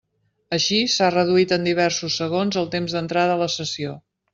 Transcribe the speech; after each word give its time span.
Així, 0.55 0.79
s'ha 0.93 1.11
reduït 1.17 1.55
en 1.59 1.69
diversos 1.69 2.19
segons 2.25 2.61
el 2.65 2.75
temps 2.79 2.97
d'entrada 3.01 3.41
a 3.41 3.45
la 3.47 3.55
sessió. 3.63 3.99